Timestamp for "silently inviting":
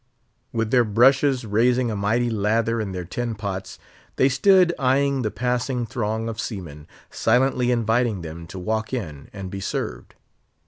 7.11-8.21